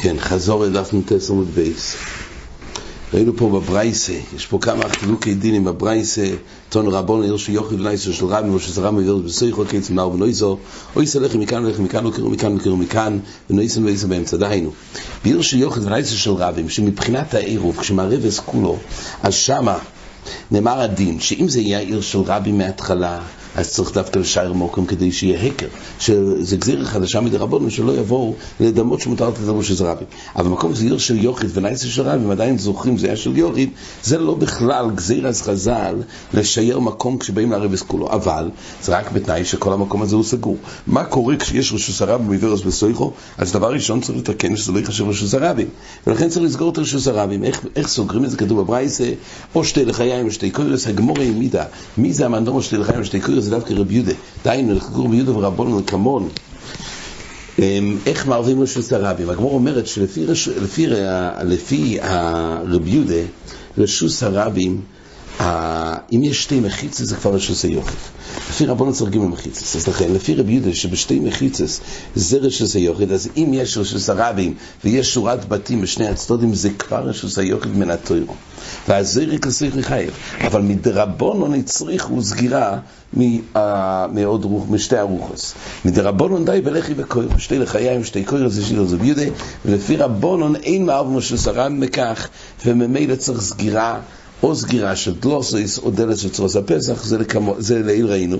כן, 0.00 0.16
חזור 0.20 0.64
אל 0.64 0.72
דף 0.72 0.94
נ"ט 0.94 1.12
עמוד 1.30 1.48
בייס. 1.54 1.96
ראינו 3.14 3.36
פה 3.36 3.48
בברייסה, 3.48 4.12
יש 4.36 4.46
פה 4.46 4.58
כמה 4.60 4.88
חילוקי 4.88 5.34
דינים 5.34 5.64
בברייסה, 5.64 6.26
טון 6.68 6.86
רבון 6.86 7.22
עיר 7.22 7.36
שיוכי 7.36 7.74
ולייסו 7.74 8.12
של 8.12 8.26
רבי, 8.26 8.48
משה 8.48 8.72
זרם 8.72 8.96
ויורד 8.96 9.24
בסויכו, 9.24 9.64
קץ 9.64 9.90
מנהר 9.90 10.10
ונויזו, 10.10 10.58
אוי 10.96 11.06
סלחי 11.06 11.38
מכאן 11.38 11.64
ולכי 11.64 11.82
מכאן, 11.82 12.04
לא 12.04 12.10
קראו 12.10 12.30
מכאן 12.30 12.56
וקראו 12.56 12.76
מכאן, 12.76 13.18
ונויסן 13.50 13.84
ואיסן 13.84 14.08
באמצע, 14.08 14.36
דהיינו. 14.36 14.70
בעיר 15.24 15.42
שיוכי 15.42 15.80
ולייסו 15.80 16.18
של 16.18 16.30
רבי, 16.30 16.68
שמבחינת 16.68 17.34
העירוב, 17.34 17.80
כשמערבס 17.80 18.38
כולו, 18.38 18.76
אז 19.22 19.34
שמה 19.34 19.78
נאמר 20.50 20.80
הדין, 20.80 21.20
שאם 21.20 21.48
זה 21.48 21.60
יהיה 21.60 21.78
עיר 21.78 22.00
של 22.00 22.18
רבי 22.18 22.52
מההתחלה, 22.52 23.20
אז 23.58 23.70
צריך 23.70 23.92
דווקא 23.94 24.18
לשער 24.18 24.52
מוקם 24.52 24.86
כדי 24.86 25.12
שיהיה 25.12 25.46
הקר, 25.46 25.66
שזה 26.00 26.56
גזירה 26.56 26.84
חדשה 26.84 27.20
מדי 27.20 27.36
רבנו, 27.36 27.70
שלא 27.70 27.92
יבואו 27.92 28.34
לדמות 28.60 29.00
שמותר 29.00 29.30
לנו 29.48 29.62
שזה 29.62 29.84
רבי. 29.84 30.04
אבל 30.36 30.48
במקום 30.48 30.74
זה 30.74 30.84
עיר 30.84 30.98
של 30.98 31.24
יוחיד 31.24 31.50
ונייסה 31.54 31.86
של 31.86 32.02
רבי, 32.02 32.24
הם 32.24 32.30
עדיין 32.30 32.58
זוכרים, 32.58 32.98
זה 32.98 33.06
היה 33.06 33.16
של 33.16 33.36
יוחיד, 33.36 33.70
זה 34.02 34.18
לא 34.18 34.34
בכלל 34.34 34.90
גזיר 34.94 35.28
אז 35.28 35.42
חז"ל 35.42 35.94
לשייר 36.34 36.78
מקום 36.78 37.18
כשבאים 37.18 37.52
לערבס 37.52 37.82
כולו, 37.82 38.12
אבל 38.12 38.50
זה 38.82 38.98
רק 38.98 39.12
בתנאי 39.12 39.44
שכל 39.44 39.72
המקום 39.72 40.02
הזה 40.02 40.16
הוא 40.16 40.24
סגור. 40.24 40.56
מה 40.86 41.04
קורה 41.04 41.36
כשיש 41.36 41.72
רשוס 41.72 42.02
הרבי 42.02 42.24
מווירוס 42.24 42.60
בסויכו? 42.60 43.12
אז 43.38 43.52
דבר 43.52 43.72
ראשון 43.72 44.00
צריך 44.00 44.18
לתקן 44.18 44.56
שזה 44.56 44.72
לא 44.72 44.78
ייחשב 44.78 45.08
רשוס 45.08 45.34
הרבי, 45.34 45.64
ולכן 46.06 46.28
צריך 46.28 46.46
לסגור 46.46 46.70
את 46.70 46.78
רשוס 46.78 47.08
הרבים. 47.08 47.44
איך, 47.44 47.66
איך 47.76 47.88
סוגרים 47.88 48.24
את 48.24 48.30
זה? 48.30 48.36
כתוב 48.36 48.60
בברייסה, 48.60 49.10
או 49.54 49.64
שתי 49.64 49.84
לחיים 49.84 50.26
או 50.26 50.30
שתי 50.30 50.50
קוירס, 50.50 50.86
הגמורה 50.86 51.22
העמידה. 51.22 51.64
מי 51.98 52.12
זה 52.12 52.26
המנדור 52.26 52.62
שתי 52.62 52.76
לחיים 52.76 53.00
או 53.00 53.04
שתי 53.04 53.20
קוירס? 53.20 53.47
זה 53.48 53.56
דווקא 53.56 53.72
רב 53.72 53.92
יהודה. 53.92 54.12
דהיינו, 54.44 54.74
נחקרו 54.74 55.04
רבי 55.04 55.16
יהודה 55.16 55.36
ורבון 55.36 55.82
כמון. 55.82 56.28
איך 58.06 58.26
מערבים 58.26 58.60
רשוס 58.62 58.92
הרבים? 58.92 59.30
הגמור 59.30 59.54
אומרת 59.54 59.86
שלפי 59.86 60.26
לפי, 60.26 60.52
לפי, 60.62 60.86
לפי 61.44 61.98
הרב 62.02 62.88
יהודה, 62.88 63.22
רשוס 63.78 64.22
הרבים, 64.22 64.80
אם 65.40 66.22
יש 66.22 66.42
שתי 66.42 66.60
מחיצה 66.60 67.04
זה 67.04 67.16
כבר 67.16 67.34
רשוס 67.34 67.64
היוחד. 67.64 67.94
לפי 68.50 68.66
רבון 68.66 68.92
צריך 68.92 69.10
ג' 69.10 69.18
מחיצס, 69.18 69.76
אז 69.76 69.88
לכן, 69.88 70.12
לפי 70.12 70.34
רבי 70.34 70.52
יהודה 70.52 70.74
שבשתי 70.74 71.20
מחיצס 71.20 71.80
זה 72.14 72.38
רשוס 72.38 72.76
היוחד, 72.76 73.12
אז 73.12 73.28
אם 73.36 73.50
יש 73.54 73.78
רשוס 73.78 74.10
הרבים 74.10 74.54
ויש 74.84 75.14
שורת 75.14 75.48
בתים 75.48 75.80
בשני 75.80 76.08
הצדדים, 76.08 76.54
זה 76.54 76.70
כבר 76.70 77.08
רשוס 77.08 77.38
היוחד 77.38 77.76
מן 77.76 77.90
התוירו. 77.90 78.34
ואז 78.88 79.12
זה 79.12 79.24
רק 79.34 79.46
לסריך 79.46 79.76
לחייב. 79.76 80.10
אבל 80.40 80.62
מדרבונון 80.62 81.54
הצריכו 81.54 82.22
סגירה 82.22 82.78
מעוד 84.12 84.44
רוח, 84.44 84.64
משתי 84.70 84.96
הרוחס. 84.96 85.54
מדרבונון 85.84 86.44
די 86.44 86.60
בלכי 86.64 86.92
וקויר, 86.96 87.38
שתי 87.38 87.58
לחיים, 87.58 88.04
שתי 88.04 88.24
קויר, 88.24 88.48
זה 88.48 88.64
שיר 88.64 88.84
זו 88.84 88.98
ביודה, 88.98 89.22
ולפי 89.64 89.96
רבונון 89.96 90.56
אין 90.56 90.86
מערבו 90.86 91.22
של 91.22 91.36
שרם 91.36 91.80
מכך, 91.80 92.28
וממילא 92.66 93.14
צריך 93.14 93.40
סגירה 93.40 94.00
או 94.42 94.54
סגירה 94.54 94.96
של 94.96 95.14
דלוסויס 95.14 95.78
או 95.78 95.90
דלת 95.90 96.18
של 96.18 96.30
צרוס 96.30 96.56
הפסח, 96.56 97.04
זה, 97.04 97.18
לכמו, 97.18 97.54
זה 97.58 97.82
לעיל 97.82 98.06
ראינו. 98.06 98.36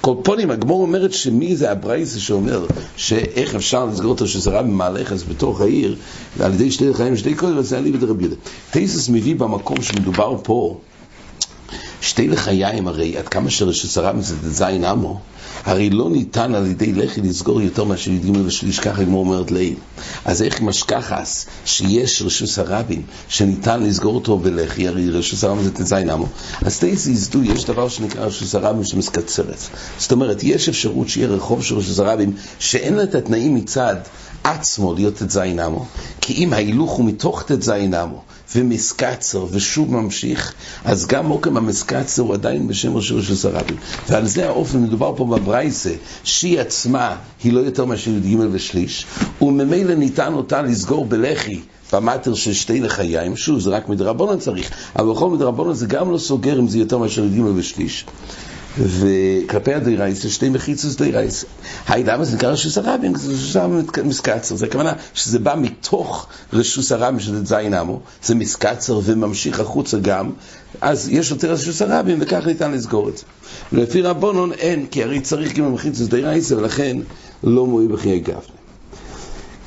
כל 0.00 0.14
פונים, 0.24 0.50
הגמור 0.50 0.82
אומרת 0.82 1.12
שמי 1.12 1.56
זה 1.56 1.70
הברייסה 1.70 2.20
שאומר 2.20 2.66
שאיך 2.96 3.54
אפשר 3.54 3.84
לסגור 3.84 4.14
את 4.14 4.20
השזרה 4.20 4.62
במהלך 4.62 5.12
אז 5.12 5.22
בתוך 5.24 5.60
העיר, 5.60 5.96
על 6.40 6.54
ידי 6.54 6.70
שתי 6.70 6.94
חיים 6.94 7.12
ושתי 7.12 7.34
קודם, 7.34 7.62
זה 7.62 7.78
עלי 7.78 7.92
בדרב 7.92 8.20
יהודה. 8.20 8.36
טייסס 8.70 9.08
מביא 9.08 9.36
במקום 9.36 9.82
שמדובר 9.82 10.36
פה 10.42 10.80
שתי 12.02 12.28
לחיים 12.28 12.88
הרי, 12.88 13.18
עד 13.18 13.28
כמה 13.28 13.50
שרשסרה 13.50 14.12
דזיין 14.42 14.84
עמו, 14.84 15.20
הרי 15.64 15.90
לא 15.90 16.10
ניתן 16.10 16.54
על 16.54 16.66
ידי 16.66 16.92
לחי 16.92 17.20
לסגור 17.20 17.60
יותר 17.60 17.84
מאשר 17.84 18.10
י"ג 18.10 18.36
ושליש, 18.44 18.78
ככה 18.78 19.04
כמו 19.04 19.18
אומרת 19.18 19.50
לעיל. 19.50 19.74
אז 20.24 20.42
איך 20.42 20.60
משכחס 20.60 21.46
שיש 21.64 22.22
רשוס 22.22 22.58
הרבים 22.58 23.02
שניתן 23.28 23.82
לסגור 23.82 24.14
אותו 24.14 24.38
בלחי, 24.38 24.88
הרי 24.88 25.10
רשוס 25.10 25.44
הרבים 25.44 25.64
זה 25.64 25.74
ט"ז 25.74 25.92
עמו. 25.92 26.26
אז 26.62 26.78
תייס 26.78 27.06
יזדו, 27.06 27.42
יש 27.42 27.64
דבר 27.64 27.88
שנקרא 27.88 28.24
רשוס 28.24 28.54
הרבים 28.54 28.84
שמסקצרת. 28.84 29.58
זאת 29.98 30.12
אומרת, 30.12 30.44
יש 30.44 30.68
אפשרות 30.68 31.08
שיהיה 31.08 31.28
רחוב 31.28 31.62
של 31.62 31.76
רשוס 31.76 31.98
הרבים 31.98 32.32
שאין 32.58 32.94
לה 32.94 33.02
את 33.02 33.14
התנאים 33.14 33.54
מצד 33.54 33.96
עצמו 34.44 34.94
להיות 34.94 35.14
ט"ז 35.14 35.36
עמו, 35.36 35.86
כי 36.20 36.32
אם 36.32 36.52
ההילוך 36.52 36.90
הוא 36.90 37.04
מתוך 37.04 37.42
ט"ז 37.42 37.68
עמו, 37.68 38.22
ומסקצר, 38.54 39.46
ושוב 39.50 39.92
ממשיך, 39.92 40.52
אז 40.84 41.06
גם 41.06 41.26
מוקם 41.26 41.56
המסקצר 41.56 41.91
הוא 42.18 42.34
עדיין 42.34 42.68
בשם 42.68 42.96
ראשו 42.96 43.22
של 43.22 43.36
סרבים. 43.36 43.76
ועל 44.08 44.26
זה 44.26 44.46
האופן 44.48 44.82
מדובר 44.82 45.12
פה 45.16 45.24
בברייסה, 45.24 45.92
שהיא 46.24 46.60
עצמה 46.60 47.16
היא 47.44 47.52
לא 47.52 47.60
יותר 47.60 47.84
מאשר 47.84 48.10
י"ג 48.10 48.38
ושליש, 48.52 49.06
וממילא 49.40 49.94
ניתן 49.94 50.32
אותה 50.32 50.62
לסגור 50.62 51.04
בלחי. 51.04 51.60
במטר 51.92 52.34
של 52.34 52.52
שתי 52.52 52.80
לחיים, 52.80 53.36
שוב, 53.36 53.60
זה 53.60 53.70
רק 53.70 53.88
מדרבנון 53.88 54.38
צריך, 54.38 54.70
אבל 54.96 55.10
בכל 55.10 55.30
מדרבנון 55.30 55.74
זה 55.74 55.86
גם 55.86 56.10
לא 56.10 56.18
סוגר 56.18 56.58
אם 56.58 56.68
זה 56.68 56.78
יותר 56.78 56.98
מאשר 56.98 57.24
י"ג 57.24 57.42
ושליש. 57.54 58.04
וכלפי 58.78 59.74
הדיירייסה, 59.74 60.30
שתי 60.30 60.48
מחיצוס 60.48 60.96
דיירייסה. 60.96 61.46
היי, 61.88 62.04
למה 62.04 62.24
זה 62.24 62.36
נקרא 62.36 62.50
רשוס 62.50 62.78
הרבים? 62.78 63.14
זה 63.14 63.32
רשוס 63.32 63.56
הרבים 63.56 63.86
מסקצר. 64.04 64.56
זה 64.56 64.66
הכוונה 64.66 64.92
שזה 65.14 65.38
בא 65.38 65.54
מתוך 65.58 66.26
רשוס 66.52 66.92
הרבים 66.92 67.20
שזה 67.20 67.44
זין 67.44 67.74
עמו, 67.74 68.00
זה 68.24 68.34
מסקצר 68.34 69.00
וממשיך 69.04 69.60
החוצה 69.60 69.98
גם, 69.98 70.30
אז 70.80 71.08
יש 71.08 71.30
יותר 71.30 71.52
רשוס 71.52 71.82
הרבים 71.82 72.18
וכך 72.20 72.46
ניתן 72.46 72.72
לסגור 72.72 73.08
את 73.08 73.16
זה. 73.18 73.24
ולפי 73.72 74.02
רבונון 74.02 74.52
אין, 74.52 74.86
כי 74.86 75.02
הרי 75.02 75.20
צריך 75.20 75.56
גם 75.56 75.74
מחיצוס 75.74 76.08
דיירייסה, 76.08 76.56
ולכן 76.56 76.96
לא 77.44 77.66
מועיל 77.66 77.92
בחיי 77.92 78.20
גפני. 78.20 78.61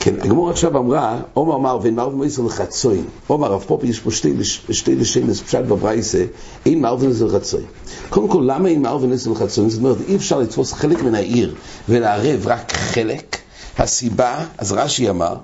כן, 0.05 0.15
הגמור 0.21 0.49
עכשיו 0.49 0.77
אמרה, 0.77 1.19
עומר 1.33 1.55
אמר 1.55 1.79
ואין 1.81 1.95
מרווין 1.95 2.19
מייסר 2.19 2.41
לחצוין. 2.41 3.03
עומר 3.27 3.51
רב 3.51 3.63
פופי 3.67 3.87
יש 3.87 3.99
פה 3.99 4.11
שתי, 4.11 4.33
שתי 4.69 4.95
לשנס 4.95 5.41
פשט 5.41 5.59
בברייסה, 5.59 6.25
אין 6.65 6.81
מרווין 6.81 7.09
מייסר 7.09 7.25
לחצוין. 7.25 7.65
קודם 8.09 8.27
כל, 8.27 8.43
למה 8.47 8.69
אין 8.69 8.81
מרווין 8.81 9.09
מייסר 9.09 9.31
לחצוין? 9.31 9.69
זאת 9.69 9.79
אומרת, 9.79 9.97
אי 10.07 10.15
אפשר 10.15 10.39
לתפוס 10.39 10.73
חלק 10.73 11.03
מן 11.03 11.15
העיר 11.15 11.55
ולערב 11.89 12.47
רק 12.47 12.71
חלק. 12.71 13.37
הסיבה, 13.77 14.45
אז 14.57 14.71
רש"י 14.71 15.09
אמר, 15.09 15.35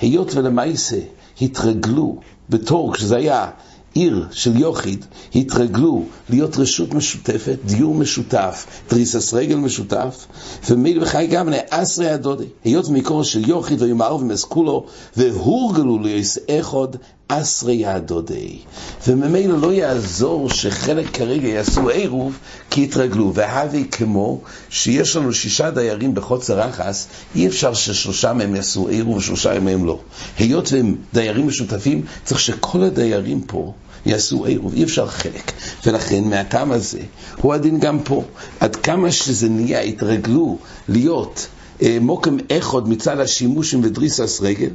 היות 0.00 0.34
ולמעשה 0.34 0.98
התרגלו 1.42 2.16
בתור, 2.48 2.94
כשזה 2.94 3.16
היה 3.16 3.46
עיר 3.94 4.26
של 4.30 4.56
יוחיד, 4.56 5.04
התרגלו 5.34 6.04
להיות 6.30 6.56
רשות 6.56 6.94
משותפת, 6.94 7.58
דיור 7.64 7.94
משותף, 7.94 8.66
דריסס 8.90 9.34
רגל 9.34 9.56
משותף, 9.56 10.26
ומיל 10.70 11.02
וחי 11.02 11.26
גם 11.30 11.48
לאסרי 11.48 12.10
הדודי. 12.10 12.46
היות 12.64 12.88
מקור 12.88 13.24
של 13.24 13.48
יוחיד 13.48 13.82
ויאמר 13.82 14.14
ומסכולו, 14.14 14.86
והורגלו 15.16 15.98
ליס 15.98 16.38
אחד 16.50 16.88
אסרי 17.28 17.86
הדודי. 17.86 18.58
וממילא 19.06 19.58
לא 19.58 19.72
יעזור 19.72 20.50
שחלק 20.50 21.06
כרגע 21.12 21.48
יעשו 21.48 21.88
עירוב, 21.88 22.38
כי 22.70 22.82
יתרגלו. 22.82 23.32
והווי 23.34 23.86
כמו 23.90 24.40
שיש 24.70 25.16
לנו 25.16 25.32
שישה 25.32 25.70
דיירים 25.70 26.14
בחוצר 26.14 26.60
רחס, 26.60 27.06
אי 27.34 27.46
אפשר 27.46 27.74
ששלושה 27.74 28.32
מהם 28.32 28.56
יעשו 28.56 28.88
עירוב 28.88 29.16
ושלושה 29.16 29.60
מהם 29.60 29.84
לא. 29.84 30.00
היות 30.38 30.72
והם 30.72 30.96
דיירים 31.14 31.46
משותפים, 31.46 32.04
צריך 32.24 32.40
שכל 32.40 32.82
הדיירים 32.82 33.40
פה 33.40 33.72
יעשו 34.06 34.44
עירוב, 34.44 34.74
אי 34.74 34.84
אפשר 34.84 35.06
חלק. 35.06 35.52
ולכן 35.86 36.24
מהטעם 36.24 36.72
הזה, 36.72 37.00
הוא 37.36 37.54
הדין 37.54 37.80
גם 37.80 37.98
פה. 38.04 38.24
עד 38.60 38.76
כמה 38.76 39.12
שזה 39.12 39.48
נהיה, 39.48 39.80
התרגלו 39.80 40.58
להיות 40.88 41.46
אה, 41.82 41.98
מוקם 42.00 42.36
אחד 42.50 42.88
מצד 42.88 43.20
השימושים 43.20 43.80
ודריסס 43.84 44.40
רגל, 44.40 44.70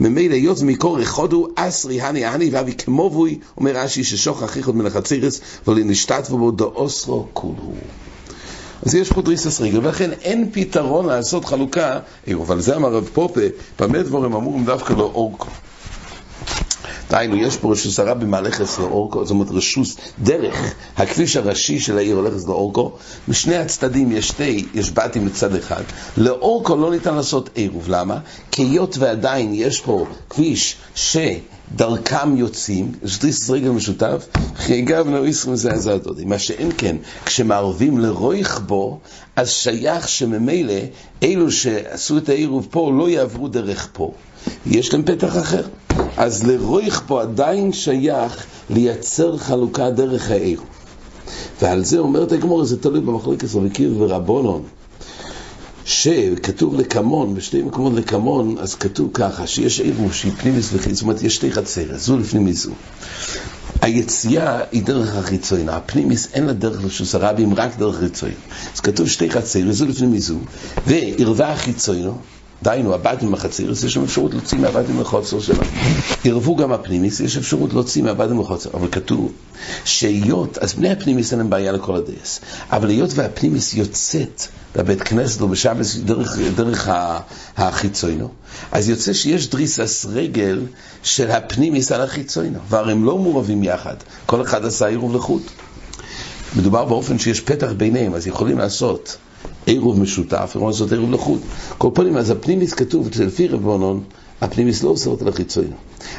ממילא 0.00 0.34
היות 0.34 0.62
מקור 0.62 1.02
אחד 1.02 1.28
אסרי 1.54 2.00
הני 2.00 2.24
הני 2.24 2.50
ואבי 2.52 2.74
כמובוי, 2.74 3.38
אומר 3.56 3.76
רש"י 3.76 4.04
ששוכח 4.04 4.58
אחד 4.58 4.76
מן 4.76 4.86
החצירס, 4.86 5.40
ולנשתתפו 5.68 6.38
בו 6.38 6.50
דאוסרו 6.50 7.26
כולו. 7.32 7.72
אז 8.86 8.94
יש 8.94 9.12
פה 9.12 9.22
דריסס 9.22 9.60
רגל, 9.60 9.78
ולכן 9.78 10.10
אין 10.12 10.50
פתרון 10.52 11.06
לעשות 11.06 11.44
חלוקה, 11.44 11.98
אבל 12.32 12.60
זה 12.60 12.76
אמר 12.76 12.92
רב 12.94 13.08
פופה, 13.12 13.40
במה 13.80 14.02
דבורים 14.02 14.34
אמורים 14.34 14.64
דווקא 14.64 14.92
לא 14.92 15.10
אורכו. 15.14 15.50
דהיינו, 17.12 17.36
יש 17.36 17.56
פה 17.56 17.72
רשוס 17.72 18.00
הרע 18.00 18.14
במהלכס 18.14 18.78
לאורכו, 18.78 19.24
זאת 19.24 19.30
אומרת 19.30 19.50
רשוס 19.50 19.96
דרך, 20.22 20.74
הכביש 20.96 21.36
הראשי 21.36 21.80
של 21.80 21.98
העיר 21.98 22.16
הולכת 22.16 22.44
לאורכו, 22.46 22.92
משני 23.28 23.56
הצדדים 23.56 24.12
יש 24.12 24.28
שתי, 24.28 24.66
יש 24.74 24.90
בתים 24.90 25.26
מצד 25.26 25.54
אחד. 25.54 25.82
לאורכו 26.16 26.76
לא 26.76 26.90
ניתן 26.90 27.14
לעשות 27.14 27.50
עירוב, 27.54 27.84
למה? 27.88 28.18
כי 28.50 28.62
היות 28.62 28.98
ועדיין 28.98 29.50
יש 29.54 29.80
פה 29.80 30.06
כביש 30.30 30.76
שדרכם 30.94 32.36
יוצאים, 32.36 32.92
יש 33.04 33.18
דריס 33.18 33.50
רגל 33.50 33.70
משותף, 33.70 34.26
חייגב 34.56 35.08
נאיסרים 35.08 35.56
זה 35.56 35.72
הזדודי. 35.72 36.24
מה 36.24 36.38
שאין 36.38 36.70
כן, 36.78 36.96
כשמערבים 37.24 37.98
לרויך 37.98 38.60
בו, 38.66 39.00
אז 39.36 39.50
שייך 39.50 40.08
שממילא 40.08 40.80
אלו 41.22 41.50
שעשו 41.50 42.18
את 42.18 42.28
העירוב 42.28 42.66
פה 42.70 42.92
לא 42.98 43.08
יעברו 43.08 43.48
דרך 43.48 43.88
פה. 43.92 44.12
יש 44.66 44.92
להם 44.92 45.02
פתח 45.02 45.36
אחר. 45.36 45.62
אז 46.22 46.42
לרויך 46.42 47.02
פה 47.06 47.22
עדיין 47.22 47.72
שייך 47.72 48.46
לייצר 48.70 49.36
חלוקה 49.36 49.90
דרך 49.90 50.30
העיר. 50.30 50.60
ועל 51.62 51.84
זה 51.84 51.98
אומרת 51.98 52.32
הגמור, 52.32 52.64
זה 52.64 52.82
תלוי 52.82 53.00
במחלקת 53.00 53.48
רבי 53.54 53.88
ורבונון. 53.98 54.62
שכתוב 55.84 56.74
לקמון, 56.74 57.34
בשתי 57.34 57.62
מקומות 57.62 57.92
לקמון, 57.92 58.56
אז 58.58 58.74
כתוב 58.74 59.10
ככה, 59.14 59.46
שיש 59.46 59.80
עירוב 59.80 60.12
שהיא 60.12 60.32
פנימיס 60.32 60.70
וחיצון, 60.72 60.94
זאת 60.94 61.02
אומרת, 61.02 61.22
יש 61.22 61.36
שתי 61.36 61.52
חצרת, 61.52 62.00
זו 62.00 62.18
לפנים 62.18 62.44
מזו. 62.44 62.70
היציאה 63.80 64.60
היא 64.72 64.82
דרך 64.82 65.16
החיצון, 65.16 65.68
הפנימיס 65.68 66.28
אין 66.34 66.46
לה 66.46 66.52
דרך 66.52 66.84
לשוס 66.84 67.14
הרבים, 67.14 67.54
רק 67.54 67.76
דרך 67.78 67.98
חיצון. 67.98 68.30
אז 68.74 68.80
כתוב 68.80 69.08
שתי 69.08 69.30
חצרת, 69.30 69.74
זו 69.74 69.86
לפנים 69.86 70.12
מזו, 70.12 70.36
וערווה 70.86 71.52
החיצון, 71.52 72.12
דהיינו, 72.62 72.94
הבדים 72.94 73.34
החציר, 73.34 73.70
יש 73.70 73.84
שם 73.84 74.02
אפשרות 74.02 74.32
להוציא 74.32 74.58
מהבדים 74.58 75.00
לחוצר 75.00 75.40
שלו. 75.40 75.62
ערבו 76.24 76.56
גם 76.56 76.72
הפנימיס, 76.72 77.20
יש 77.20 77.36
אפשרות 77.36 77.72
להוציא 77.72 78.02
מהבדים 78.02 78.40
לחוצר. 78.40 78.70
אבל 78.74 78.88
כתוב 78.92 79.32
שהיות, 79.84 80.58
אז 80.58 80.74
בני 80.74 80.90
הפנימיס 80.90 81.32
אין 81.32 81.38
להם 81.38 81.50
בעיה 81.50 81.72
לכל 81.72 81.96
הדייס. 81.96 82.40
אבל 82.70 82.88
היות 82.88 83.10
והפנימיס 83.14 83.74
יוצאת 83.74 84.42
לבית 84.76 85.02
כנסת 85.02 85.40
או 85.40 85.48
בשבס 85.48 85.96
דרך, 85.96 86.38
דרך 86.54 86.90
החיצוינו, 87.56 88.28
אז 88.72 88.88
יוצא 88.88 89.12
שיש 89.12 89.50
דריסס 89.50 90.06
רגל 90.08 90.60
של 91.02 91.30
הפנימיס 91.30 91.92
על 91.92 92.00
החיצוינו. 92.00 92.58
והרי 92.68 92.92
הם 92.92 93.04
לא 93.04 93.18
מעורבים 93.18 93.64
יחד. 93.64 93.96
כל 94.26 94.42
אחד 94.42 94.64
עשה 94.64 94.86
עירוב 94.86 95.16
לחוט. 95.16 95.42
מדובר 96.56 96.84
באופן 96.84 97.18
שיש 97.18 97.40
פתח 97.40 97.72
ביניהם, 97.76 98.14
אז 98.14 98.26
יכולים 98.26 98.58
לעשות 98.58 99.16
עירוב 99.66 100.00
משותף, 100.00 100.46
יכולים 100.50 100.68
לעשות 100.68 100.92
עירוב 100.92 101.10
לחוד. 101.10 101.40
כל 101.78 101.90
פנים, 101.94 102.16
אז 102.16 102.30
הפנימיס 102.30 102.74
כתוב, 102.74 103.08
לפי 103.20 103.48
רב 103.48 103.62
בונון, 103.62 104.02
הפנימיס 104.40 104.82
לא 104.82 104.88
אוסרת 104.88 105.22
על 105.22 105.28
החיצוינו. 105.28 105.76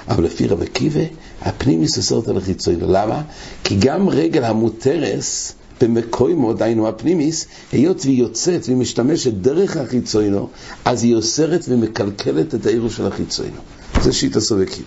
אבל 0.07 0.24
לפי 0.24 0.48
רב 0.48 0.62
עקיבא, 0.62 1.01
הפנימיס 1.42 1.98
אוסרת 1.98 2.28
על 2.28 2.38
החיצוינו. 2.38 2.92
למה? 2.92 3.22
כי 3.63 3.75
גם 3.80 4.10
רגל 4.10 4.44
המותרס 4.44 5.54
במקוימו, 5.81 6.54
דהיינו 6.54 6.88
הפנימיס, 6.88 7.45
היות 7.72 8.06
והיא 8.06 8.19
יוצאת 8.19 8.66
והיא 8.66 8.78
משתמשת 8.78 9.34
דרך 9.34 9.78
החיצוינו, 9.78 10.50
אז 10.86 11.04
היא 11.04 11.16
אוסרת 11.16 11.66
ומקלקלת 11.68 12.56
את 12.56 12.66
העירוב 12.66 12.92
של 12.92 13.07
החיצוינו. 13.07 13.57
זה 14.01 14.13
שיטה 14.13 14.42
סובקיב. 14.42 14.86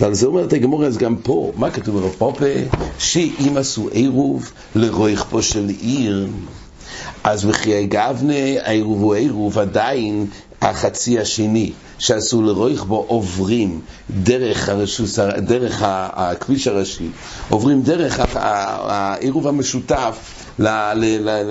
ועל 0.00 0.14
זה 0.14 0.26
אומרת 0.26 0.52
הגמור 0.52 0.84
אז 0.84 0.96
גם 0.96 1.16
פה, 1.16 1.52
מה 1.56 1.70
כתוב 1.70 1.98
ברב 1.98 2.12
פופה? 2.18 2.44
שאם 2.98 3.56
עשו 3.56 3.88
עירוב 3.88 4.52
לרויך 4.74 5.24
פה 5.30 5.42
של 5.42 5.68
עיר, 5.80 6.28
אז 7.24 7.44
בחיי 7.44 7.86
גבנה, 7.86 8.34
העירוב 8.62 9.02
הוא 9.02 9.14
עירוב, 9.14 9.58
עדיין 9.58 10.26
החצי 10.62 11.18
השני 11.18 11.72
שעשו 11.98 12.42
לרויך 12.42 12.84
בו 12.84 13.04
עוברים 13.08 13.80
דרך, 14.10 14.68
הרשוס, 14.68 15.18
דרך 15.18 15.82
הכביש 15.84 16.66
הראשי, 16.66 17.08
עוברים 17.50 17.82
דרך 17.82 18.20
העירוב 18.34 19.48
המשותף 19.48 20.18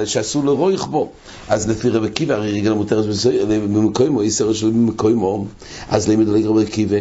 שעשו 0.06 0.44
לרויך 0.44 0.86
בו. 0.86 1.12
אז 1.50 1.70
לפי 1.70 1.90
רבי 1.90 2.08
עקיבא, 2.08 2.34
הרי 2.34 2.52
רגל 2.52 2.74
מותרת 2.74 3.06
במקוימו, 3.48 4.22
איסר 4.22 4.54
שלו 4.54 4.72
במקוימו, 4.72 5.46
אז 5.90 6.08
לימד 6.08 6.30
רבי 6.30 6.64
עקיבא. 6.64 6.98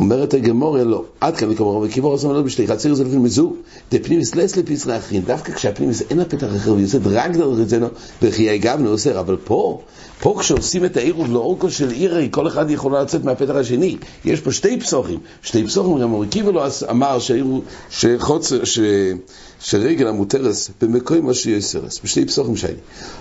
אומרת 0.00 0.34
הגמורה 0.34 0.84
לא, 0.84 1.04
עד 1.20 1.36
כאן 1.36 1.48
רבי 1.58 1.88
עקיבא 1.88 2.08
עושה 2.08 2.28
מלא 2.28 2.42
בשתי 2.42 2.66
חציר 2.66 2.94
זה 2.94 3.04
לפני 3.04 3.18
מזו, 3.18 3.52
דפנימיס 3.92 4.34
לס 4.34 4.56
לפיס 4.56 4.86
לאחרים, 4.86 5.22
דווקא 5.22 5.52
כשהפנימיס 5.52 6.02
אין 6.10 6.18
לה 6.18 6.24
פתח 6.24 6.46
אחר 6.56 6.72
ויוצאת 6.72 7.00
רק 7.04 7.30
דרך 7.30 7.58
אצלנו, 7.66 7.86
וכי 8.22 8.58
גם 8.58 8.86
אוסר, 8.86 9.20
אבל 9.20 9.36
פה, 9.44 9.80
פה 10.20 10.36
כשעושים 10.40 10.84
את 10.84 10.96
העירוב 10.96 11.32
לאורכו 11.32 11.70
של 11.70 11.90
עיר, 11.90 12.16
כל 12.30 12.46
אחד 12.46 12.70
יכול 12.70 12.96
לצאת 12.96 13.24
מהפתח 13.24 13.54
השני, 13.54 13.96
יש 14.24 14.40
פה 14.40 14.52
שתי 14.52 14.80
פסוחים, 14.80 15.18
שתי 15.42 15.66
פסוחים, 15.66 15.98
גם 15.98 16.22
עקיבא 16.22 16.50
לא 16.50 16.64
אמר 16.90 17.18
שחוצר, 17.90 18.64
ש... 18.64 18.80
שרגל 19.62 20.06
המותרס 20.06 20.70
במקום 20.82 21.26
מה 21.26 21.34
שיסרס, 21.34 22.00
בשתי 22.04 22.26
פסוחים 22.26 22.56
שלי. 22.56 22.74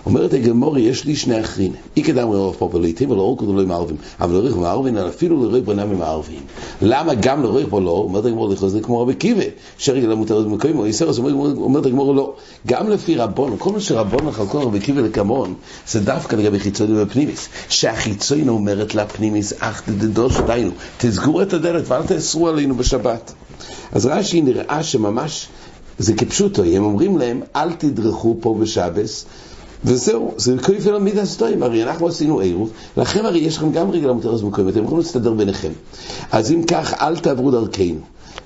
אומרת 0.06 0.34
הגמורי, 0.34 0.82
יש 0.82 1.06
לי 1.06 1.16
שני 1.16 1.42
אחרין. 1.42 1.74
אי 1.98 2.02
קדם 2.02 2.28
רוב 2.28 2.56
פה 2.60 2.70
ולעיתים 2.74 3.12
ולא 3.12 3.22
אורכו 3.22 3.48
ולא 3.48 3.68
מערבים. 3.68 3.98
אבל 4.22 4.34
לריך 4.34 4.56
מערבים, 4.56 4.98
אפילו 4.98 5.44
לריך 5.44 5.66
בנם 5.66 6.00
מערבים. 6.00 6.40
למה 6.82 7.14
גם 7.14 7.44
לריך 7.44 7.68
בו 7.68 7.80
לא? 7.80 7.92
אומרת 7.92 8.26
הגמורי, 8.26 8.56
זה 8.56 8.82
כמו 8.82 9.02
רבי 9.02 9.16
קיבה, 9.16 9.44
שרגל 9.78 10.12
המותרס 10.12 10.46
במקום 10.46 10.78
מה 10.78 10.88
יסרס, 10.88 11.20
אומרת 11.20 11.86
הגמורי 11.86 12.16
לא. 12.16 12.36
גם 12.68 12.90
לפי 12.90 13.16
רבון, 13.16 13.56
כל 13.58 13.72
מה 13.72 13.80
שרבון 13.80 14.32
חלקו 14.32 14.62
רבי 14.62 14.80
קיבה 14.80 15.02
לקמון, 15.02 15.54
זה 15.88 16.00
דווקא 16.00 16.36
לגבי 16.36 16.60
חיצוני 16.60 17.02
ופנימיס. 17.02 17.50
שהחיצוני 17.70 18.50
אומרת 18.50 18.96
לפנימיס, 18.96 19.54
אך 19.60 19.82
תדדו 19.82 20.30
שדיינו, 20.30 20.72
תסגרו 20.98 21.42
את 21.42 21.54
הדלת 21.54 21.84
ואל 21.88 22.04
תאסרו 22.04 22.48
עלינו 22.48 22.76
בשבת. 22.76 23.34
אז 23.92 24.06
רש"י 24.06 24.42
נראה 24.42 24.84
שממש 24.84 25.48
זה 26.00 26.14
כפשוטו, 26.14 26.64
הם 26.64 26.84
אומרים 26.84 27.18
להם, 27.18 27.42
אל 27.56 27.74
תדרכו 27.74 28.38
פה 28.42 28.58
בשבס, 28.62 29.26
וזהו, 29.84 30.34
זה 30.38 30.56
אל 30.88 30.98
מידע 30.98 31.26
סטויים, 31.26 31.64
הרי 31.64 31.84
אנחנו 31.84 32.08
עשינו 32.08 32.40
עירוב, 32.40 32.72
לכם 32.98 33.26
הרי 33.26 33.40
יש 33.40 33.58
לכם 33.58 33.72
גם 33.72 33.92
רגל 33.92 34.10
המותר 34.10 34.34
הזמוקרים, 34.34 34.70
אתם 34.70 34.84
יכולים 34.84 35.00
להסתדר 35.00 35.34
ביניכם. 35.34 35.72
אז 36.32 36.52
אם 36.52 36.64
כך, 36.64 36.94
אל 36.94 37.18
תעברו 37.18 37.52
דרכנו. 37.52 38.00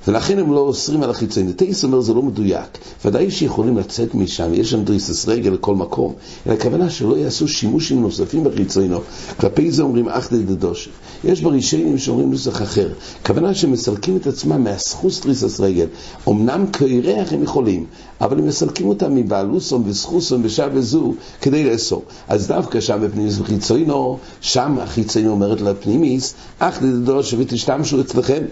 ולכן 0.08 0.40
הם 0.40 0.52
לא 0.52 0.60
אוסרים 0.60 1.04
על 1.04 1.10
החיצוני. 1.10 1.54
טייס 1.54 1.84
אומר 1.84 2.02
זה 2.02 2.14
לא 2.14 2.22
מדויק. 2.22 2.78
ודאי 3.06 3.32
שיכולים 3.32 3.78
לצאת 3.78 4.16
משם, 4.16 4.54
יש 4.54 4.72
שם 4.72 4.84
דריסס 4.84 5.28
רגל 5.28 5.52
לכל 5.52 5.76
מקום. 5.76 6.14
אלא 6.48 6.54
הכוונה 6.54 6.90
שלא 6.90 7.18
יעשו 7.18 7.48
שימושים 7.48 8.02
נוספים 8.02 8.44
בחיצונו. 8.44 9.00
כלפי 9.40 9.72
זה 9.72 9.84
אומרים 9.84 10.10
אחדי 10.10 10.44
דדושה. 10.44 10.90
יש 11.24 11.42
ברישיינים 11.42 11.98
שאומרים 11.98 12.32
נוסח 12.32 12.62
אחר. 12.62 12.90
כוונה 13.26 13.54
שמסלקים 13.54 14.18
את 14.18 14.28
עצמם 14.28 14.64
מהסחוס 14.64 15.22
דריסס 15.22 15.60
רגל. 15.60 15.88
אמנם 16.30 16.66
כירח 16.72 17.34
הם 17.34 17.44
יכולים, 17.44 17.86
אבל 18.22 18.40
הם 18.40 18.48
מסלקים 18.48 18.88
אותם 18.88 19.16
מבעלוסום 19.16 19.84
וסחוסום 19.86 20.44
בשעה 20.44 20.68
וזו 20.74 21.14
כדי 21.42 21.64
לאסור. 21.64 22.04
אז 22.28 22.48
דווקא 22.48 22.82
שם 22.82 23.00
בפנימיס 23.02 23.40
וחיצונו, 23.40 24.18
שם 24.42 24.78
החיצונו 24.82 25.30
אומרת 25.30 25.62
לפנימיס, 25.62 26.34
אחדי 26.60 26.92
דדושה 26.92 27.38
ותשתמשו 27.40 28.02
אצלכם. 28.02 28.44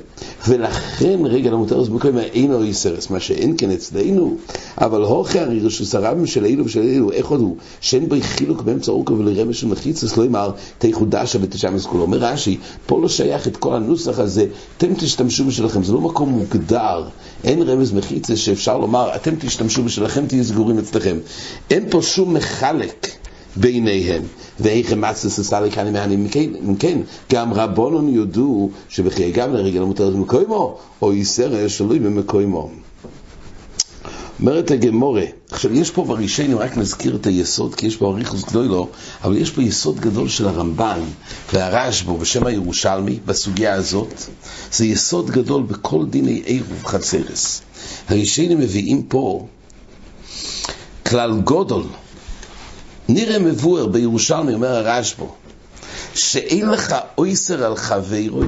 ולכן 0.48 1.21
רגל 1.26 1.54
המותרס 1.54 1.88
במקום 1.88 2.18
אינו 2.18 2.64
איסרס, 2.64 3.10
מה 3.10 3.20
שאין 3.20 3.56
כן 3.58 3.72
אצלנו, 3.72 4.36
אבל 4.78 5.04
הוכי 5.04 5.40
הרי 5.40 5.60
רשוס 5.60 5.96
הרבים 5.96 6.26
של 6.26 6.46
אילו 6.46 6.66
ושל 6.66 6.82
אילו, 6.82 7.12
איך 7.12 7.28
עוד 7.28 7.40
הוא? 7.40 7.56
שאין 7.82 8.10
בו 8.10 8.16
חילוק 8.22 8.62
באמצע 8.62 8.92
אורכו 8.92 9.18
ולרמש 9.18 9.62
של 9.62 9.68
מחיצס, 9.68 10.18
לא 10.18 10.26
אמר 10.26 10.52
תיחודשה 10.78 11.40
ותשמס 11.42 11.86
כולו. 11.86 12.04
אומר 12.04 12.18
רש"י, 12.18 12.58
פה 12.86 13.02
לא 13.02 13.10
שייך 13.10 13.48
את 13.48 13.58
כל 13.58 13.76
הנוסח 13.76 14.20
הזה, 14.20 14.46
אתם 14.78 14.94
תשתמשו 14.94 15.46
בשלכם, 15.46 15.84
זה 15.84 15.94
לא 15.94 16.02
מקום 16.02 16.30
מוגדר, 16.30 17.04
אין 17.44 17.62
רמז 17.62 17.92
מחיצס 17.94 18.38
שאפשר 18.38 18.78
לומר, 18.78 19.16
אתם 19.16 19.36
תשתמשו 19.40 19.84
בשלכם, 19.84 20.26
תהיו 20.28 20.44
סגורים 20.44 20.80
אצלכם. 20.80 21.18
אין 21.70 21.90
פה 21.90 22.02
שום 22.02 22.34
מחלק. 22.34 23.21
ביניהם. 23.56 24.24
ואיך 24.60 24.94
מצס 24.94 25.40
הסליק 25.40 25.78
אני 25.78 25.92
מהנים, 25.92 26.28
אם 26.70 26.76
כן, 26.76 27.00
גם 27.32 27.54
רבונון 27.54 28.10
יודו 28.10 28.70
שבחיי 28.90 29.32
גם 29.32 29.54
לרגל 29.54 29.82
המותרת 29.82 30.14
במקוימו, 30.14 30.78
או 31.02 31.14
יסר 31.14 31.68
שלוי 31.68 32.00
במקוימו. 32.00 32.70
אומרת 34.42 34.72
הגמורה, 34.72 35.26
עכשיו 35.52 35.74
יש 35.74 35.92
פה 35.92 36.04
ברישיינים, 36.04 36.58
רק 36.58 36.78
נזכיר 36.78 37.16
את 37.16 37.26
היסוד, 37.26 37.76
כי 37.76 37.88
יש 37.88 37.96
פה 37.96 38.12
אריכוס 38.12 38.44
גדולו, 38.44 38.88
אבל 39.24 39.38
יש 39.38 39.52
פה 39.52 39.62
יסוד 39.64 40.00
גדול 40.00 40.30
של 40.30 40.48
הרמב"ן 40.48 41.00
והרשב"ו 41.54 42.18
בשם 42.18 42.46
הירושלמי, 42.46 43.20
בסוגיה 43.26 43.74
הזאת, 43.74 44.14
זה 44.72 44.86
יסוד 44.86 45.30
גדול 45.30 45.64
בכל 45.64 46.06
דיני 46.06 46.42
עירוב 46.46 46.84
חצרס. 46.86 47.62
הרישיינים 48.10 48.60
מביאים 48.60 49.04
פה 49.04 49.48
כלל 51.06 51.42
גודל 51.42 51.82
נראה 53.14 53.40
מבואר 53.40 53.88
בירושלמי, 53.88 54.54
אומר 54.54 54.76
הרשב"ו, 54.76 55.36
שאין 56.14 56.70
לך 56.70 56.96
אויסר 57.18 57.66
על 57.66 57.76
חברוי. 57.76 58.48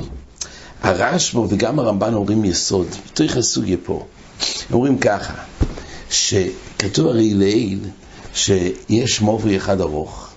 הרשב"ו 0.81 1.47
וגם 1.49 1.79
הרמב"ן 1.79 2.13
אומרים 2.13 2.45
יסוד, 2.45 2.87
בתוך 3.05 3.37
הסוגיה 3.37 3.77
פה. 3.85 4.05
אומרים 4.71 4.97
ככה, 4.97 5.33
שכתוב 6.09 7.07
הרי 7.07 7.33
לעיל 7.33 7.79
שיש 8.33 9.21
מבוי 9.21 9.57
אחד 9.57 9.81
ארוך, 9.81 10.29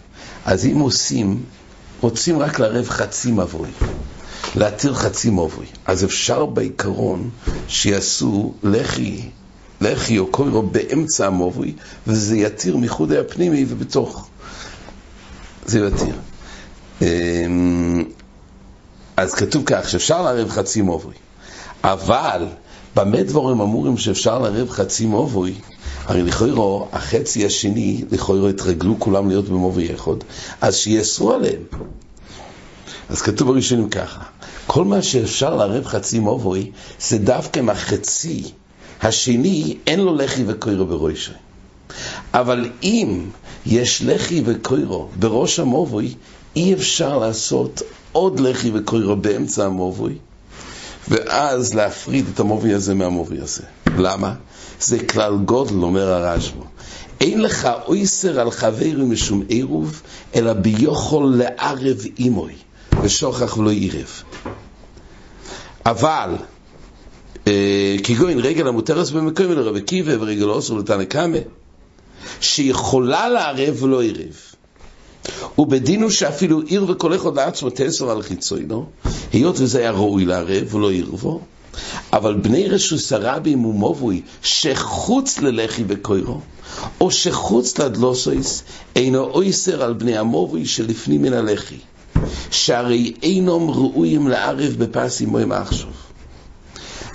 אז 0.45 0.67
אם 0.67 0.79
עושים, 0.79 1.43
רוצים 2.01 2.39
רק 2.39 2.59
לערב 2.59 2.89
חצי 2.89 3.33
מבוי, 3.33 3.71
להתיר 4.57 4.95
חצי 4.95 5.31
מבוי, 5.31 5.67
אז 5.87 6.05
אפשר 6.05 6.47
בעיקרון 6.47 7.31
שיעשו 7.69 8.55
לחי 8.63 9.23
לחי 9.81 10.19
או 10.19 10.27
קוירו 10.27 10.63
באמצע 10.63 11.27
המובוי, 11.27 11.75
וזה 12.07 12.37
יתיר 12.37 12.77
מחודי 12.77 13.19
הפנימי 13.19 13.65
ובתוך. 13.69 14.29
זה 15.67 15.81
יתיר. 15.81 16.15
אמ, 17.03 18.05
אז 19.17 19.35
כתוב 19.35 19.63
כך, 19.67 19.89
שאפשר 19.89 20.23
לערב 20.23 20.49
חצי 20.49 20.83
מובוי, 20.83 21.15
אבל 21.85 22.47
במה 22.97 23.23
דבורים 23.23 23.61
אמורים 23.61 23.99
שאפשר 23.99 24.39
לערב 24.39 24.71
חצי 24.71 25.07
מובוי? 25.07 25.55
הרי 26.05 26.23
לכאורה, 26.23 26.87
החצי 26.93 27.47
השני, 27.47 28.05
לכאורה 28.11 28.51
התרגלו 28.51 28.97
כולם 28.99 29.29
להיות 29.29 29.49
במובוי 29.49 29.95
אחד, 29.95 30.13
אז 30.61 30.77
שיאסרו 30.77 31.33
עליהם. 31.33 31.63
אז 33.09 33.23
כתוב 33.23 33.49
בראשונים 33.49 33.89
ככה, 33.89 34.21
כל 34.67 34.85
מה 34.85 35.03
שאפשר 35.03 35.57
לערב 35.57 35.85
חצי 35.85 36.19
מובוי, 36.19 36.71
זה 37.01 37.19
דווקא 37.19 37.61
מהחצי 37.61 38.43
השני, 39.03 39.77
אין 39.87 40.01
לו 40.01 40.17
לחי 40.17 40.45
וקוירו 40.47 40.87
ברוישי. 40.87 41.33
אבל 42.35 42.69
אם 42.83 43.25
יש 43.67 44.03
לחי 44.03 44.43
וקוירו, 44.47 45.09
בראש 45.19 45.59
המובוי 45.59 46.15
אי 46.57 46.75
אפשר 46.75 47.19
לעשות 47.19 47.83
עוד 48.13 48.41
לחי 48.41 48.71
וקוירו 48.75 49.17
באמצע 49.17 49.67
המובוי, 49.67 50.15
ואז 51.09 51.75
להפריד 51.75 52.27
את 52.35 52.41
המובוי 52.41 52.75
הזה 52.75 52.95
מהמובוי 52.95 53.41
הזה. 53.41 53.63
למה? 53.99 54.35
זה 54.81 54.99
כלל 54.99 55.37
גודל, 55.37 55.75
אומר 55.75 56.13
הרשב"א. 56.13 56.65
אין 57.21 57.43
לך 57.43 57.69
אויסר 57.87 58.41
על 58.41 58.51
חברי 58.51 58.93
משום 58.93 59.43
עירוב, 59.49 60.03
אלא 60.35 60.53
ביכול 60.53 61.35
לערב 61.37 61.99
אימוי, 62.19 62.55
ושוכח 63.03 63.57
ולא 63.57 63.71
עירב. 63.71 64.23
אבל, 65.87 66.31
כגון 68.03 68.39
רגל 68.39 68.69
המותרס 68.69 69.11
במקום 69.11 69.53
לרבי 69.53 69.81
קיבה 69.81 70.13
ורגל 70.23 70.49
אוסר 70.49 70.75
לתנא 70.75 71.05
קמא, 71.05 71.39
שיכולה 72.41 73.29
לערב 73.29 73.83
ולא 73.83 74.03
עירב. 74.03 74.37
ובדינו 75.59 76.11
שאפילו 76.11 76.61
עיר 76.61 76.85
וכל 76.89 77.17
אחד 77.17 77.37
לעצמו 77.37 77.69
תסר 77.75 78.11
על 78.11 78.23
חיצונו, 78.23 78.87
היות 79.33 79.61
וזה 79.61 79.79
היה 79.79 79.91
ראוי 79.91 80.25
לערב 80.25 80.75
ולא 80.75 80.91
עירבו, 80.91 81.41
אבל 82.13 82.35
בני 82.35 82.69
רשוס 82.69 83.13
הרבים 83.13 83.65
ומובוי 83.65 84.23
שחוץ 84.43 85.39
ללחי 85.39 85.85
וקוירו, 85.89 86.41
או 87.01 87.11
שחוץ 87.11 87.79
לדלוסויס, 87.79 88.63
אינו 88.97 89.25
אויסר 89.25 89.83
על 89.83 89.93
בני 89.93 90.19
המובוי 90.19 90.67
שלפנים 90.67 91.23
מן 91.23 91.33
הלחי, 91.33 91.79
שהרי 92.51 93.13
אינם 93.23 93.71
ראויים 93.71 94.29
לערב 94.29 94.75
בפס 94.79 95.21
עמו 95.21 95.55
עכשיו. 95.55 96.06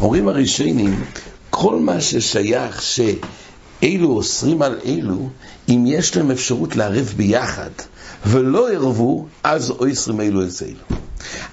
אומרים 0.02 0.28
הראשונים, 0.28 1.04
כל 1.50 1.80
מה 1.80 2.02
ששייך 2.02 2.82
שאלו 2.82 4.12
אוסרים 4.12 4.62
על 4.62 4.80
אלו, 4.86 5.30
אם 5.70 5.84
יש 5.88 6.18
להם 6.18 6.32
אפשרות 6.32 6.76
לערב 6.76 7.14
ביחד, 7.18 7.70
ולא 8.26 8.72
ערבו, 8.72 9.28
אז 9.44 9.72
אוסרים 9.72 10.22
אלו 10.22 10.44
את 10.44 10.50
אלו. 10.62 10.98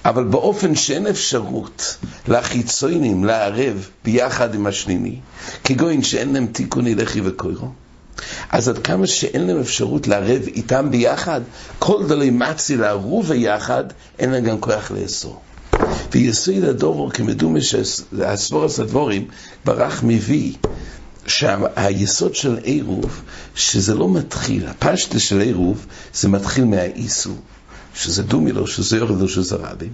אבל 0.05 0.25
באופן 0.25 0.75
שאין 0.75 1.07
אפשרות 1.07 1.97
לחיצונים 2.29 3.25
לערב 3.25 3.89
ביחד 4.05 4.55
עם 4.55 4.67
השניני, 4.67 5.17
כגון 5.65 6.03
שאין 6.03 6.33
להם 6.33 6.47
תיקוני 6.47 6.95
לחי 6.95 7.21
וקוירו, 7.25 7.69
אז 8.51 8.69
עד 8.69 8.79
כמה 8.79 9.07
שאין 9.07 9.47
להם 9.47 9.61
אפשרות 9.61 10.09
לערב 10.09 10.43
איתם 10.47 10.91
ביחד, 10.91 11.41
כל 11.79 12.07
דלי 12.09 12.31
מצי 12.31 12.77
לערוב 12.77 13.29
ביחד, 13.29 13.85
אין 14.19 14.31
להם 14.31 14.45
גם 14.45 14.61
כוח 14.61 14.91
לאסור. 14.91 15.41
ויסוד 16.13 16.65
הדובור 16.65 17.11
כמדומה 17.11 17.61
שהסבורס 17.61 18.81
הדבורים 18.81 19.29
ברח 19.65 20.03
מביא 20.03 20.53
שהיסוד 21.27 22.35
של 22.35 22.59
עירוב, 22.63 23.23
שזה 23.55 23.95
לא 23.95 24.09
מתחיל, 24.09 24.67
הפשטה 24.67 25.19
של 25.19 25.41
עירוב, 25.41 25.87
זה 26.15 26.29
מתחיל 26.29 26.65
מהאיסור. 26.65 27.37
שזה 27.99 28.23
דומילו, 28.23 28.67
שזה 28.67 28.97
יורדו, 28.97 29.29
שזה 29.29 29.57
רבים, 29.57 29.91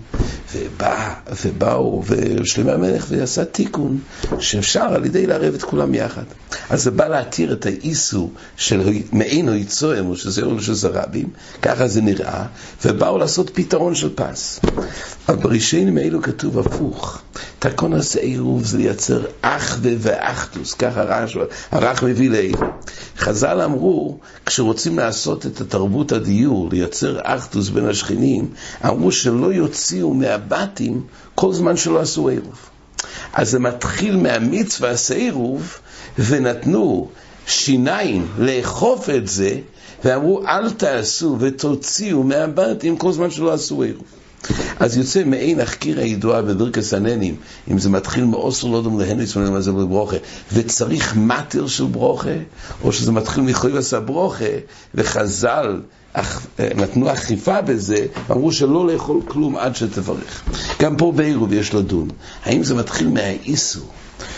ובא, 0.54 1.14
ובאו, 1.44 2.02
ושלמי 2.06 2.72
המלך 2.72 3.06
ועשה 3.08 3.44
תיקון 3.44 3.98
שאפשר 4.40 4.82
על 4.94 5.04
ידי 5.04 5.26
לערב 5.26 5.54
את 5.54 5.62
כולם 5.62 5.94
יחד. 5.94 6.22
אז 6.70 6.82
זה 6.82 6.90
בא 6.90 7.08
להתיר 7.08 7.52
את 7.52 7.66
האיסור 7.66 8.32
של 8.56 8.82
מעין 9.12 9.48
או 9.48 9.54
יצואם, 9.54 10.06
או 10.06 10.16
שזה 10.16 10.40
יורדו, 10.40 10.62
שזה 10.62 10.88
רבים, 10.88 11.28
ככה 11.62 11.88
זה 11.88 12.00
נראה, 12.00 12.46
ובאו 12.84 13.18
לעשות 13.18 13.50
פתרון 13.54 13.94
של 13.94 14.10
פס. 14.14 14.60
אבל 15.28 15.36
בראשונים 15.36 15.98
האלו 15.98 16.22
כתוב 16.22 16.58
הפוך, 16.58 17.22
תקון 17.70 17.94
עשה 17.94 18.20
עירוב 18.20 18.64
זה 18.64 18.78
לייצר 18.78 19.24
אחווה 19.42 19.92
ואחדוס, 19.98 20.74
ככה 20.74 21.00
הרש, 21.00 21.36
הרח 21.70 22.02
מביא 22.02 22.30
לעיל. 22.30 22.56
חז"ל 23.18 23.60
אמרו, 23.60 24.18
כשרוצים 24.46 24.98
לעשות 24.98 25.46
את 25.46 25.60
התרבות 25.60 26.12
הדיור, 26.12 26.68
לייצר 26.72 27.18
אחדוס 27.22 27.68
בין 27.68 27.88
השכנים, 27.88 28.50
אמרו 28.84 29.12
שלא 29.12 29.52
יוציאו 29.52 30.14
מהבתים 30.14 31.02
כל 31.34 31.52
זמן 31.52 31.76
שלא 31.76 32.00
עשו 32.00 32.28
עירוב. 32.28 32.58
אז 33.32 33.50
זה 33.50 33.58
מתחיל 33.58 34.16
מהמצווה 34.16 34.90
עשה 34.90 35.14
עירוב, 35.14 35.78
ונתנו 36.18 37.08
שיניים 37.46 38.26
לאכוף 38.38 39.10
את 39.10 39.28
זה, 39.28 39.58
ואמרו 40.04 40.46
אל 40.46 40.70
תעשו 40.70 41.36
ותוציאו 41.40 42.22
מהבתים 42.22 42.96
כל 42.96 43.12
זמן 43.12 43.30
שלא 43.30 43.52
עשו 43.52 43.82
עירוב. 43.82 44.23
אז 44.78 44.96
יוצא 44.96 45.24
מעין 45.24 45.60
החקיר 45.60 46.00
הידועה 46.00 46.42
בברכס 46.42 46.94
הננים, 46.94 47.36
אם 47.70 47.78
זה 47.78 47.90
מתחיל 47.90 48.24
מאוסר 48.24 48.66
לא 48.66 48.82
דום 48.82 49.00
להנס 49.00 49.36
ולמה 49.36 49.60
זה 49.60 49.72
בברוכה, 49.72 50.16
וצריך 50.52 51.16
מטר 51.16 51.66
של 51.66 51.84
ברוכה, 51.84 52.36
או 52.82 52.92
שזה 52.92 53.12
מתחיל 53.12 53.42
מחויבס 53.42 53.94
הברוכה, 53.94 54.44
וחז"ל 54.94 55.80
נתנו 56.58 57.12
אכיפה 57.12 57.60
בזה, 57.60 58.06
ואמרו 58.28 58.52
שלא 58.52 58.86
לאכול 58.86 59.20
כלום 59.26 59.56
עד 59.56 59.76
שתברך. 59.76 60.42
גם 60.80 60.96
פה 60.96 61.12
בעירוב 61.16 61.52
יש 61.52 61.74
לדון, 61.74 62.08
האם 62.44 62.64
זה 62.64 62.74
מתחיל 62.74 63.08
מהאיסור? 63.08 63.88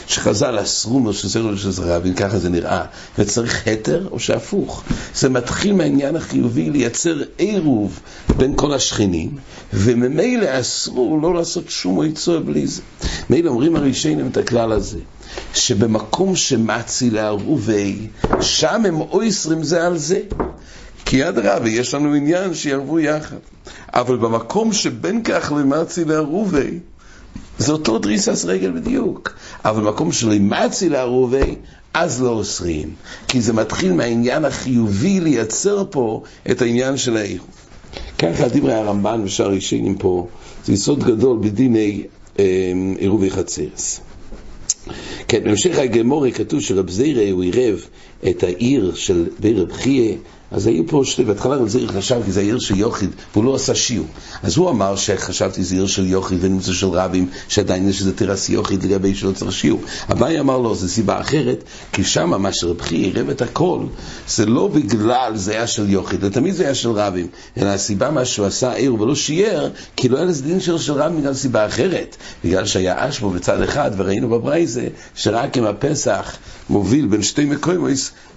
שחז"ל 0.06 0.62
אסרו 0.62 1.00
לו 1.04 1.12
שזה 1.12 1.38
לא 1.38 1.56
שזה 1.56 1.96
רבין, 1.96 2.14
ככה 2.14 2.38
זה 2.38 2.48
נראה, 2.48 2.84
וצריך 3.18 3.66
היתר 3.66 4.08
או 4.10 4.20
שהפוך. 4.20 4.82
זה 5.14 5.28
מתחיל 5.28 5.72
מהעניין 5.72 6.16
החיובי 6.16 6.70
לייצר 6.70 7.22
עירוב 7.38 8.00
בין 8.36 8.52
כל 8.56 8.74
השכנים, 8.74 9.30
וממילא 9.72 10.60
אסרו 10.60 11.18
לא 11.22 11.34
לעשות 11.34 11.64
שום 11.70 11.94
מועצו 11.94 12.40
בלי 12.40 12.66
זה. 12.66 12.82
מילא 13.30 13.50
אומרים 13.50 13.76
הראשונים 13.76 14.28
את 14.28 14.36
הכלל 14.36 14.72
הזה, 14.72 14.98
שבמקום 15.54 16.36
שמצי 16.36 17.10
לערובי, 17.10 18.06
שם 18.40 18.82
הם 18.86 19.00
אויסרים 19.00 19.62
זה 19.62 19.86
על 19.86 19.98
זה. 19.98 20.20
כי 21.06 21.28
אדרבה, 21.28 21.68
יש 21.68 21.94
לנו 21.94 22.14
עניין 22.14 22.54
שיערבו 22.54 22.98
יחד. 22.98 23.36
אבל 23.94 24.16
במקום 24.16 24.72
שבין 24.72 25.22
כך 25.22 25.52
למצי 25.52 26.04
לערובי, 26.04 26.78
זה 27.58 27.72
אותו 27.72 27.98
דריסס 27.98 28.44
רגל 28.44 28.70
בדיוק. 28.70 29.34
אבל 29.64 29.82
במקום 29.82 30.12
של 30.12 30.30
אימצי 30.30 30.88
לערובי, 30.88 31.54
אז 31.94 32.22
לא 32.22 32.30
אוסרים. 32.30 32.88
כי 33.28 33.40
זה 33.40 33.52
מתחיל 33.52 33.92
מהעניין 33.92 34.44
החיובי 34.44 35.20
לייצר 35.20 35.84
פה 35.90 36.22
את 36.50 36.62
העניין 36.62 36.96
של 36.96 37.16
העירוב. 37.16 37.48
ככה 38.18 38.48
דברי 38.48 38.74
הרמב"ן 38.74 39.20
ושאר 39.24 39.52
ישנים 39.52 39.98
פה, 39.98 40.28
זה 40.64 40.72
יסוד 40.72 41.04
גדול 41.04 41.38
בדיני 41.40 42.02
אמ, 42.38 42.94
עירובי 42.98 43.30
חצרס. 43.30 44.00
כן, 45.28 45.44
בהמשך 45.44 45.78
הגמורי 45.78 46.32
כתוב 46.32 46.60
שרב 46.60 46.90
זירא 46.90 47.30
הוא 47.30 47.42
עירב 47.42 47.80
את 48.28 48.42
העיר 48.42 48.94
של 48.94 49.26
בית 49.40 49.56
רב 49.56 49.72
חייא 49.72 50.16
אז 50.50 50.66
היו 50.66 50.86
פה 50.86 51.02
שתי, 51.04 51.24
בהתחלה 51.24 51.56
רב 51.56 51.68
זירי 51.68 51.88
חשב 51.88 52.20
כי 52.24 52.32
זה 52.32 52.40
עיר 52.40 52.58
של 52.58 52.76
יוחיד, 52.76 53.10
והוא 53.32 53.44
לא 53.44 53.54
עשה 53.54 53.74
שיעור. 53.74 54.06
אז 54.42 54.56
הוא 54.56 54.70
אמר 54.70 54.96
שחשבתי 54.96 55.64
זה 55.64 55.74
עיר 55.74 55.86
של 55.86 56.06
יוחיד 56.06 56.38
ונמצא 56.40 56.72
של 56.72 56.86
רבים, 56.86 57.28
שעדיין 57.48 57.88
יש 57.88 58.00
איזה 58.00 58.16
תירס 58.16 58.48
יוחיד 58.48 58.84
לגבי 58.84 59.14
שלא 59.14 59.32
צריך 59.32 59.52
שיעור. 59.52 59.80
אביי 60.12 60.40
אמר 60.40 60.58
לו, 60.58 60.74
זו 60.74 60.88
סיבה 60.88 61.20
אחרת, 61.20 61.64
כי 61.92 62.04
שם 62.04 62.42
מה 62.42 62.52
שרב 62.52 62.80
חי 62.80 62.96
עירב 62.96 63.30
את 63.30 63.42
הכל, 63.42 63.80
זה 64.28 64.46
לא 64.46 64.68
בגלל 64.68 65.32
זה 65.36 65.52
היה 65.52 65.66
של 65.66 65.90
יוחיד, 65.90 66.20
זה 66.20 66.30
תמיד 66.30 66.54
זה 66.54 66.64
היה 66.64 66.74
של 66.74 66.90
רבים, 66.90 67.26
אלא 67.56 67.68
הסיבה 67.68 68.10
מה 68.10 68.24
שהוא 68.24 68.46
עשה 68.46 68.72
עיר 68.72 68.94
ולא 68.94 69.14
שיער, 69.14 69.68
כי 69.96 70.08
לא 70.08 70.16
היה 70.16 70.26
לזה 70.26 70.42
דין 70.42 70.60
של, 70.60 70.78
של 70.78 70.92
רבים 70.92 71.20
בגלל 71.20 71.34
סיבה 71.34 71.66
אחרת. 71.66 72.16
בגלל 72.44 72.66
שהיה 72.66 73.08
אשבו 73.08 73.30
בצד 73.30 73.62
אחד, 73.62 73.90
וראינו 73.96 74.28
בברייזה, 74.28 74.88
שרק 75.14 75.56
עם 75.56 75.64
הפסח 75.64 76.36
מוביל 76.70 77.06
בין 77.06 77.22
שתי 77.22 77.44
מקומות, 77.44 77.66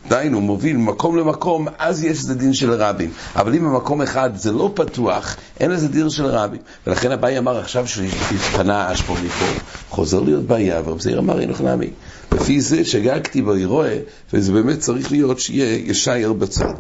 דהיינו, 0.10 0.42
מוביל 0.42 0.78
ממקום 0.78 1.18
למקום, 1.18 1.68
אז 1.78 2.04
יש 2.04 2.18
איזה 2.18 2.36
דין 2.36 2.54
של 2.54 2.72
רבים. 2.72 3.10
אבל 3.36 3.56
אם 3.56 3.60
במקום 3.60 4.02
אחד 4.02 4.30
זה 4.36 4.52
לא 4.52 4.72
פתוח, 4.74 5.36
אין 5.60 5.72
איזה 5.72 5.88
דין 5.88 6.10
של 6.10 6.26
רבים. 6.26 6.60
ולכן 6.88 7.12
אביי 7.12 7.38
אמר 7.38 7.58
עכשיו 7.58 7.88
שהתפנה 7.88 8.94
אשפו 8.94 9.14
מפה, 9.14 9.46
חוזר 9.90 10.20
להיות 10.20 10.44
בעיה, 10.44 10.82
ורב 10.86 11.02
זעיר 11.02 11.20
אמר 11.20 11.40
אין 11.40 11.52
נעמי. 11.64 11.90
לפי 12.32 12.62
זה 12.62 12.86
שגגתי 12.86 13.42
בו 13.42 13.54
רואה, 13.66 13.98
וזה 14.34 14.52
באמת 14.52 14.80
צריך 14.80 15.12
להיות 15.12 15.40
שיהיה 15.40 15.92
ישייר 15.92 16.34
בצד. 16.34 16.74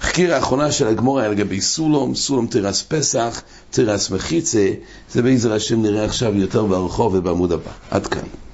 חקיר 0.00 0.34
האחרונה 0.34 0.72
של 0.72 0.86
הגמורה 0.88 1.28
לגבי 1.28 1.60
סולום, 1.60 2.14
סולום 2.14 2.46
תרס 2.46 2.84
פסח, 2.88 3.42
תרס 3.70 4.10
מחיצה, 4.10 4.70
זה 5.12 5.22
בעזר 5.22 5.52
השם 5.52 5.82
נראה 5.82 6.04
עכשיו 6.04 6.36
יותר 6.36 6.64
ברחוב 6.64 7.14
ובעמוד 7.14 7.52
הבא. 7.52 7.70
עד 7.90 8.06
כאן. 8.06 8.49